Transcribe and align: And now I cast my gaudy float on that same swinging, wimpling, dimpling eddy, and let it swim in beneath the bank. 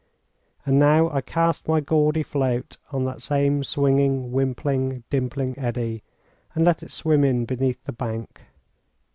And 0.65 0.79
now 0.79 1.11
I 1.11 1.21
cast 1.21 1.67
my 1.67 1.79
gaudy 1.79 2.23
float 2.23 2.77
on 2.91 3.05
that 3.05 3.21
same 3.21 3.63
swinging, 3.63 4.31
wimpling, 4.31 5.03
dimpling 5.11 5.55
eddy, 5.59 6.01
and 6.55 6.65
let 6.65 6.81
it 6.81 6.89
swim 6.89 7.23
in 7.23 7.45
beneath 7.45 7.83
the 7.83 7.93
bank. 7.93 8.41